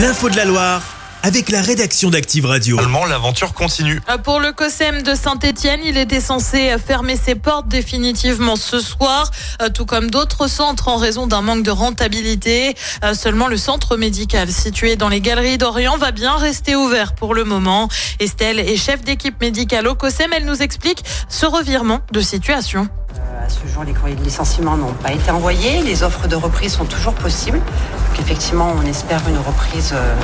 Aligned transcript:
L'info 0.00 0.30
de 0.30 0.36
la 0.36 0.46
Loire 0.46 0.82
avec 1.22 1.50
la 1.50 1.60
rédaction 1.60 2.08
d'Active 2.08 2.46
Radio. 2.46 2.78
Finalement, 2.78 3.04
l'aventure 3.04 3.52
continue. 3.52 4.00
Euh, 4.08 4.16
Pour 4.16 4.40
le 4.40 4.52
COSEM 4.52 5.02
de 5.02 5.14
Saint-Etienne, 5.14 5.80
il 5.84 5.98
était 5.98 6.20
censé 6.20 6.74
fermer 6.78 7.16
ses 7.16 7.34
portes 7.34 7.68
définitivement 7.68 8.56
ce 8.56 8.80
soir, 8.80 9.30
euh, 9.60 9.68
tout 9.68 9.84
comme 9.84 10.10
d'autres 10.10 10.46
centres 10.46 10.88
en 10.88 10.96
raison 10.96 11.26
d'un 11.26 11.42
manque 11.42 11.64
de 11.64 11.70
rentabilité. 11.70 12.74
Euh, 13.04 13.12
Seulement 13.12 13.48
le 13.48 13.58
centre 13.58 13.98
médical 13.98 14.50
situé 14.50 14.96
dans 14.96 15.10
les 15.10 15.20
galeries 15.20 15.58
d'Orient 15.58 15.98
va 15.98 16.12
bien 16.12 16.36
rester 16.36 16.74
ouvert 16.74 17.14
pour 17.14 17.34
le 17.34 17.44
moment. 17.44 17.88
Estelle 18.20 18.58
est 18.58 18.76
chef 18.76 19.02
d'équipe 19.02 19.38
médicale 19.42 19.86
au 19.86 19.94
COSEM. 19.94 20.30
Elle 20.34 20.46
nous 20.46 20.62
explique 20.62 21.04
ce 21.28 21.44
revirement 21.44 22.00
de 22.12 22.22
situation. 22.22 22.88
Ce 23.50 23.66
jour, 23.72 23.82
les 23.82 23.92
courriers 23.92 24.14
de 24.14 24.22
licenciement 24.22 24.76
n'ont 24.76 24.92
pas 24.92 25.12
été 25.12 25.30
envoyés. 25.30 25.82
Les 25.82 26.04
offres 26.04 26.28
de 26.28 26.36
reprise 26.36 26.74
sont 26.74 26.84
toujours 26.84 27.14
possibles. 27.14 27.60
Effectivement, 28.20 28.72
on 28.80 28.86
espère 28.86 29.20
une 29.28 29.38
reprise, 29.38 29.92
euh, 29.92 30.14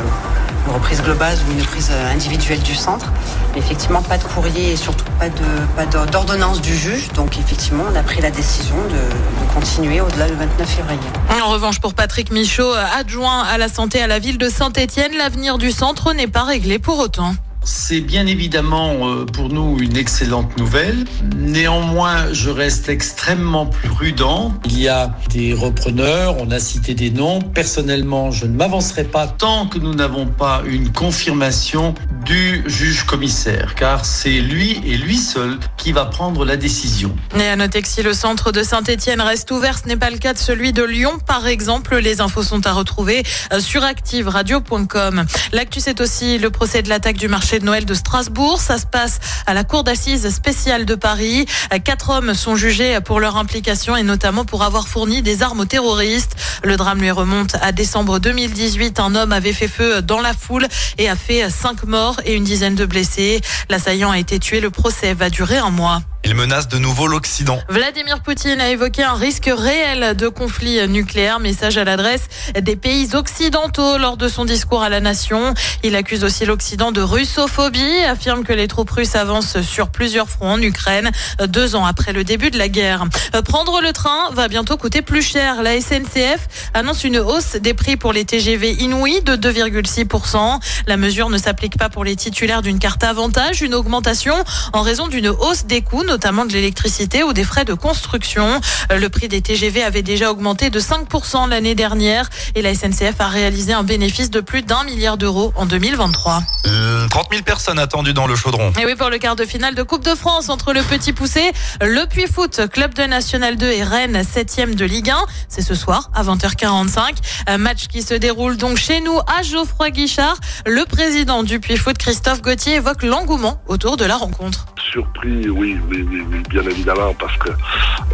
une 0.66 0.74
reprise 0.74 1.02
globale 1.02 1.36
ou 1.48 1.52
une 1.52 1.60
reprise 1.60 1.90
euh, 1.90 2.12
individuelle 2.12 2.60
du 2.60 2.74
centre. 2.74 3.10
Mais 3.52 3.58
effectivement, 3.58 4.00
pas 4.02 4.18
de 4.18 4.22
courrier 4.22 4.72
et 4.72 4.76
surtout 4.76 5.04
pas 5.18 5.86
d'ordonnance 6.06 6.60
du 6.60 6.76
juge. 6.76 7.08
Donc 7.14 7.36
effectivement, 7.38 7.84
on 7.90 7.96
a 7.96 8.02
pris 8.02 8.20
la 8.20 8.30
décision 8.30 8.76
de, 8.76 8.90
de 8.90 9.52
continuer 9.52 10.00
au-delà 10.00 10.28
du 10.28 10.34
29 10.34 10.68
février. 10.68 11.00
En 11.42 11.50
revanche, 11.50 11.80
pour 11.80 11.94
Patrick 11.94 12.30
Michaud, 12.30 12.72
adjoint 12.96 13.42
à 13.42 13.58
la 13.58 13.68
santé 13.68 14.00
à 14.02 14.06
la 14.06 14.18
ville 14.18 14.38
de 14.38 14.48
Saint-Etienne, 14.48 15.12
l'avenir 15.16 15.58
du 15.58 15.72
centre 15.72 16.12
n'est 16.12 16.26
pas 16.28 16.44
réglé 16.44 16.78
pour 16.78 16.98
autant. 16.98 17.34
C'est 17.68 18.00
bien 18.00 18.26
évidemment 18.26 19.08
euh, 19.08 19.24
pour 19.24 19.48
nous 19.48 19.78
une 19.80 19.96
excellente 19.96 20.56
nouvelle. 20.56 21.04
Néanmoins, 21.36 22.32
je 22.32 22.48
reste 22.48 22.88
extrêmement 22.88 23.66
prudent. 23.66 24.54
Il 24.66 24.80
y 24.80 24.88
a 24.88 25.16
des 25.30 25.52
repreneurs, 25.52 26.36
on 26.38 26.50
a 26.52 26.60
cité 26.60 26.94
des 26.94 27.10
noms. 27.10 27.40
Personnellement, 27.40 28.30
je 28.30 28.46
ne 28.46 28.54
m'avancerai 28.54 29.02
pas 29.02 29.26
tant 29.26 29.66
que 29.66 29.78
nous 29.78 29.94
n'avons 29.94 30.26
pas 30.26 30.62
une 30.64 30.92
confirmation 30.92 31.94
du 32.24 32.62
juge 32.66 33.04
commissaire, 33.04 33.74
car 33.74 34.04
c'est 34.04 34.40
lui 34.40 34.80
et 34.84 34.96
lui 34.96 35.16
seul 35.16 35.58
qui 35.76 35.90
va 35.90 36.04
prendre 36.06 36.44
la 36.44 36.56
décision. 36.56 37.14
Et 37.36 37.46
à 37.46 37.56
noter 37.56 37.82
le 38.02 38.14
centre 38.14 38.52
de 38.52 38.62
Saint-Etienne 38.62 39.20
reste 39.20 39.50
ouvert, 39.50 39.78
ce 39.78 39.88
n'est 39.88 39.96
pas 39.96 40.10
le 40.10 40.18
cas 40.18 40.32
de 40.32 40.38
celui 40.38 40.72
de 40.72 40.82
Lyon, 40.82 41.18
par 41.26 41.46
exemple. 41.46 41.96
Les 41.96 42.20
infos 42.20 42.42
sont 42.42 42.66
à 42.66 42.72
retrouver 42.72 43.22
euh, 43.52 43.60
sur 43.60 43.84
activeradio.com. 43.84 45.24
L'actu, 45.52 45.80
c'est 45.80 46.00
aussi 46.00 46.38
le 46.38 46.50
procès 46.50 46.82
de 46.82 46.88
l'attaque 46.88 47.16
du 47.16 47.28
marché 47.28 47.55
de 47.58 47.64
Noël 47.64 47.84
de 47.84 47.94
Strasbourg. 47.94 48.60
Ça 48.60 48.78
se 48.78 48.86
passe 48.86 49.18
à 49.46 49.54
la 49.54 49.64
cour 49.64 49.84
d'assises 49.84 50.28
spéciale 50.30 50.84
de 50.84 50.94
Paris. 50.94 51.46
Quatre 51.84 52.10
hommes 52.10 52.34
sont 52.34 52.56
jugés 52.56 52.98
pour 53.04 53.20
leur 53.20 53.36
implication 53.36 53.96
et 53.96 54.02
notamment 54.02 54.44
pour 54.44 54.62
avoir 54.62 54.88
fourni 54.88 55.22
des 55.22 55.42
armes 55.42 55.60
aux 55.60 55.64
terroristes. 55.64 56.36
Le 56.62 56.76
drame 56.76 57.00
lui 57.00 57.10
remonte 57.10 57.56
à 57.60 57.72
décembre 57.72 58.18
2018. 58.18 59.00
Un 59.00 59.14
homme 59.14 59.32
avait 59.32 59.52
fait 59.52 59.68
feu 59.68 60.02
dans 60.02 60.20
la 60.20 60.32
foule 60.32 60.66
et 60.98 61.08
a 61.08 61.16
fait 61.16 61.50
cinq 61.50 61.84
morts 61.84 62.20
et 62.24 62.34
une 62.34 62.44
dizaine 62.44 62.74
de 62.74 62.86
blessés. 62.86 63.40
L'assaillant 63.68 64.10
a 64.10 64.18
été 64.18 64.38
tué. 64.38 64.60
Le 64.60 64.70
procès 64.70 65.14
va 65.14 65.30
durer 65.30 65.58
un 65.58 65.70
mois. 65.70 66.02
Il 66.28 66.34
menace 66.34 66.66
de 66.66 66.78
nouveau 66.78 67.06
l'Occident. 67.06 67.60
Vladimir 67.68 68.20
Poutine 68.20 68.60
a 68.60 68.68
évoqué 68.70 69.04
un 69.04 69.14
risque 69.14 69.48
réel 69.48 70.16
de 70.16 70.26
conflit 70.26 70.88
nucléaire. 70.88 71.38
Message 71.38 71.78
à 71.78 71.84
l'adresse 71.84 72.22
des 72.60 72.74
pays 72.74 73.14
occidentaux 73.14 73.96
lors 73.96 74.16
de 74.16 74.26
son 74.26 74.44
discours 74.44 74.82
à 74.82 74.88
la 74.88 74.98
nation. 74.98 75.54
Il 75.84 75.94
accuse 75.94 76.24
aussi 76.24 76.44
l'Occident 76.44 76.90
de 76.90 77.00
russophobie, 77.00 78.02
affirme 78.02 78.42
que 78.42 78.52
les 78.52 78.66
troupes 78.66 78.90
russes 78.90 79.14
avancent 79.14 79.60
sur 79.60 79.88
plusieurs 79.88 80.28
fronts 80.28 80.54
en 80.54 80.60
Ukraine, 80.60 81.12
deux 81.46 81.76
ans 81.76 81.86
après 81.86 82.12
le 82.12 82.24
début 82.24 82.50
de 82.50 82.58
la 82.58 82.68
guerre. 82.68 83.04
Prendre 83.44 83.80
le 83.80 83.92
train 83.92 84.32
va 84.32 84.48
bientôt 84.48 84.76
coûter 84.76 85.02
plus 85.02 85.22
cher. 85.22 85.62
La 85.62 85.80
SNCF 85.80 86.48
annonce 86.74 87.04
une 87.04 87.18
hausse 87.18 87.54
des 87.54 87.72
prix 87.72 87.96
pour 87.96 88.12
les 88.12 88.24
TGV 88.24 88.72
inouïs 88.82 89.22
de 89.22 89.36
2,6%. 89.36 90.58
La 90.88 90.96
mesure 90.96 91.30
ne 91.30 91.38
s'applique 91.38 91.78
pas 91.78 91.88
pour 91.88 92.02
les 92.02 92.16
titulaires 92.16 92.62
d'une 92.62 92.80
carte 92.80 93.04
avantage, 93.04 93.62
une 93.62 93.76
augmentation 93.76 94.34
en 94.72 94.82
raison 94.82 95.06
d'une 95.06 95.28
hausse 95.28 95.66
des 95.66 95.82
coûts, 95.82 96.02
notamment 96.16 96.46
de 96.46 96.52
l'électricité 96.54 97.22
ou 97.24 97.34
des 97.34 97.44
frais 97.44 97.66
de 97.66 97.74
construction. 97.74 98.58
Euh, 98.90 98.98
Le 98.98 99.08
prix 99.10 99.28
des 99.28 99.42
TGV 99.42 99.82
avait 99.82 100.00
déjà 100.00 100.30
augmenté 100.30 100.70
de 100.70 100.80
5% 100.80 101.46
l'année 101.50 101.74
dernière 101.74 102.30
et 102.54 102.62
la 102.62 102.74
SNCF 102.74 103.20
a 103.20 103.28
réalisé 103.28 103.74
un 103.74 103.82
bénéfice 103.82 104.30
de 104.30 104.40
plus 104.40 104.62
d'un 104.62 104.82
milliard 104.84 105.18
d'euros 105.18 105.52
en 105.56 105.66
2023. 105.66 106.42
Euh, 106.68 107.06
30 107.08 107.26
000 107.32 107.42
personnes 107.42 107.78
attendues 107.78 108.14
dans 108.14 108.26
le 108.26 108.34
chaudron. 108.34 108.72
Et 108.80 108.86
oui, 108.86 108.94
pour 108.94 109.10
le 109.10 109.18
quart 109.18 109.36
de 109.36 109.44
finale 109.44 109.74
de 109.74 109.82
Coupe 109.82 110.04
de 110.04 110.14
France 110.14 110.48
entre 110.48 110.72
le 110.72 110.80
Petit 110.82 111.12
Poussé, 111.12 111.52
le 111.82 112.06
Puy 112.06 112.26
Foot, 112.26 112.62
club 112.72 112.94
de 112.94 113.02
National 113.02 113.56
2 113.56 113.70
et 113.72 113.82
Rennes, 113.82 114.22
7e 114.22 114.74
de 114.74 114.86
Ligue 114.86 115.10
1. 115.10 115.18
C'est 115.50 115.60
ce 115.60 115.74
soir 115.74 116.10
à 116.14 116.22
20h45. 116.22 117.16
Un 117.46 117.58
match 117.58 117.88
qui 117.88 118.00
se 118.00 118.14
déroule 118.14 118.56
donc 118.56 118.78
chez 118.78 119.02
nous 119.02 119.18
à 119.18 119.42
Geoffroy 119.42 119.90
Guichard. 119.90 120.38
Le 120.64 120.86
président 120.86 121.42
du 121.42 121.60
Puy 121.60 121.76
Foot, 121.76 121.98
Christophe 121.98 122.40
Gauthier, 122.40 122.76
évoque 122.76 123.02
l'engouement 123.02 123.60
autour 123.68 123.98
de 123.98 124.06
la 124.06 124.16
rencontre. 124.16 124.64
Surpris, 124.96 125.50
oui, 125.50 125.76
oui, 125.90 126.06
oui, 126.10 126.42
bien 126.48 126.62
évidemment, 126.62 127.12
parce 127.18 127.36
que 127.36 127.50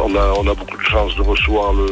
on 0.01 0.13
a, 0.17 0.53
beaucoup 0.53 0.75
de 0.75 0.83
chance 0.83 1.15
de 1.15 1.21
recevoir 1.21 1.71
le, 1.71 1.87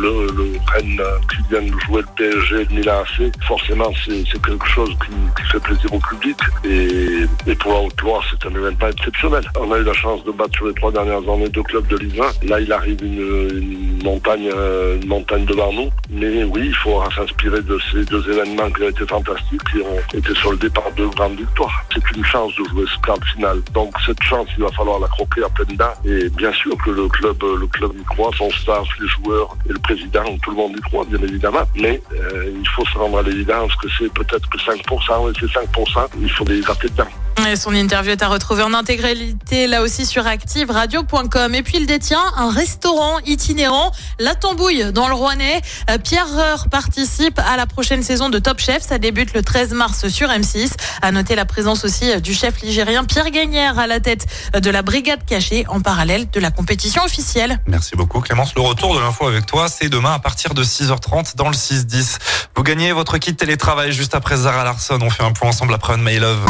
le, 0.00 0.58
Rennes 0.72 1.02
qui 1.28 1.42
vient 1.50 1.62
de 1.62 1.76
jouer 1.80 2.02
le 2.02 2.08
PSG, 2.14 2.66
le 2.70 2.76
Milan 2.76 3.02
AC. 3.02 3.32
Forcément, 3.48 3.90
c'est 4.06 4.22
quelque 4.40 4.68
chose 4.68 4.90
qui, 5.04 5.42
fait 5.50 5.58
plaisir 5.58 5.92
au 5.92 5.98
public. 5.98 6.36
Et, 6.64 7.54
pour 7.56 7.72
la 7.72 7.80
Haute-Loire, 7.80 8.22
c'est 8.30 8.46
un 8.46 8.54
événement 8.54 8.88
exceptionnel. 8.88 9.42
On 9.58 9.72
a 9.72 9.78
eu 9.78 9.82
la 9.82 9.92
chance 9.92 10.22
de 10.22 10.30
battre 10.30 10.54
sur 10.54 10.66
les 10.68 10.74
trois 10.74 10.92
dernières 10.92 11.28
années 11.28 11.48
deux 11.48 11.64
clubs 11.64 11.88
de 11.88 11.96
Ligue 11.96 12.20
1. 12.44 12.46
Là, 12.46 12.60
il 12.60 12.72
arrive 12.72 13.02
une, 13.02 14.04
montagne, 14.04 14.50
euh, 14.54 15.00
une 15.02 15.08
montagne 15.08 15.44
devant 15.46 15.72
nous. 15.72 15.90
Mais 16.12 16.44
oui, 16.44 16.66
il 16.66 16.74
faudra 16.74 17.08
s'inspirer 17.14 17.62
de 17.62 17.78
ces 17.90 18.04
deux 18.04 18.22
événements 18.30 18.70
qui 18.70 18.82
ont 18.82 18.88
été 18.88 19.06
fantastiques 19.06 19.62
et 19.74 19.80
ont 19.80 20.18
été 20.18 20.34
soldés 20.34 20.68
par 20.68 20.92
deux 20.92 21.08
grandes 21.08 21.38
victoires. 21.38 21.84
C'est 21.92 22.16
une 22.16 22.24
chance 22.24 22.54
de 22.56 22.64
jouer 22.64 22.84
ce 22.86 23.00
quart 23.06 23.18
de 23.18 23.24
finale. 23.24 23.62
Donc 23.72 23.94
cette 24.04 24.22
chance, 24.22 24.46
il 24.58 24.62
va 24.62 24.70
falloir 24.72 25.00
la 25.00 25.08
croquer 25.08 25.42
à 25.42 25.48
pleines 25.48 25.76
dents. 25.76 25.94
Et 26.04 26.28
bien 26.28 26.52
sûr 26.52 26.76
que 26.84 26.90
le 26.90 27.08
club, 27.08 27.42
le 27.42 27.66
club 27.66 27.92
y 27.98 28.04
croit, 28.04 28.30
son 28.36 28.50
staff, 28.50 28.86
les 29.00 29.08
joueurs 29.08 29.56
et 29.68 29.72
le 29.72 29.78
président, 29.78 30.24
tout 30.42 30.50
le 30.50 30.56
monde 30.56 30.72
y 30.76 30.80
croit, 30.82 31.06
bien 31.06 31.22
évidemment. 31.26 31.62
Mais 31.76 32.00
euh, 32.12 32.52
il 32.60 32.68
faut 32.68 32.84
se 32.84 32.98
rendre 32.98 33.18
à 33.18 33.22
l'évidence 33.22 33.74
que 33.76 33.88
c'est 33.98 34.12
peut-être 34.12 34.48
que 34.50 34.58
5%, 34.58 35.30
et 35.30 35.40
ces 35.40 35.46
5%, 35.46 36.08
il 36.20 36.30
faut 36.30 36.44
les 36.44 36.60
gratter 36.60 36.88
dedans. 36.90 37.08
Et 37.46 37.56
son 37.56 37.74
interview 37.74 38.12
est 38.12 38.22
à 38.22 38.28
retrouver 38.28 38.62
en 38.62 38.72
intégralité 38.72 39.66
là 39.66 39.82
aussi 39.82 40.06
sur 40.06 40.26
activeradio.com. 40.26 41.54
Et 41.54 41.62
puis 41.62 41.78
il 41.78 41.86
détient 41.86 42.22
un 42.36 42.50
restaurant 42.50 43.18
itinérant, 43.26 43.90
La 44.20 44.34
Tambouille, 44.34 44.92
dans 44.92 45.08
le 45.08 45.14
Rouennais. 45.14 45.60
Euh, 45.90 45.98
Pierre 45.98 46.28
Reur 46.28 46.68
participe 46.70 47.38
à 47.38 47.56
la 47.56 47.66
prochaine 47.66 48.02
saison 48.02 48.28
de 48.28 48.38
Top 48.38 48.60
Chef. 48.60 48.82
Ça 48.82 48.98
débute 48.98 49.34
le 49.34 49.42
13 49.42 49.72
mars 49.72 50.08
sur 50.08 50.28
M6. 50.28 50.72
À 51.02 51.10
noter 51.10 51.34
la 51.34 51.44
présence 51.44 51.84
aussi 51.84 52.20
du 52.20 52.32
chef 52.32 52.60
ligérien 52.62 53.04
Pierre 53.04 53.30
Gagnère 53.30 53.78
à 53.78 53.86
la 53.86 53.98
tête 53.98 54.26
de 54.54 54.70
la 54.70 54.82
brigade 54.82 55.24
cachée 55.26 55.64
en 55.68 55.80
parallèle 55.80 56.30
de 56.30 56.40
la 56.40 56.50
compétition 56.50 57.02
officielle. 57.02 57.58
Merci 57.66 57.96
beaucoup 57.96 58.20
Clémence. 58.20 58.54
Le 58.54 58.62
retour 58.62 58.94
de 58.94 59.00
l'info 59.00 59.26
avec 59.26 59.46
toi, 59.46 59.68
c'est 59.68 59.88
demain 59.88 60.12
à 60.12 60.18
partir 60.18 60.54
de 60.54 60.62
6h30 60.62 61.36
dans 61.36 61.48
le 61.48 61.56
6-10. 61.56 62.18
Vous 62.56 62.62
gagnez 62.62 62.92
votre 62.92 63.18
kit 63.18 63.34
télétravail 63.34 63.92
juste 63.92 64.14
après 64.14 64.36
Zara 64.36 64.64
Larson. 64.64 64.98
On 65.02 65.10
fait 65.10 65.24
un 65.24 65.32
point 65.32 65.48
ensemble 65.48 65.74
après 65.74 65.94
un 65.94 65.98
My 65.98 66.18
Love. 66.18 66.40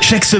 Chaque 0.00 0.24
semaine, 0.24 0.39